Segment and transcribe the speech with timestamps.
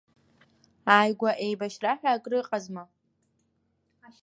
[0.93, 2.83] Ааигәа еибашьра ҳәа акрыҟазма?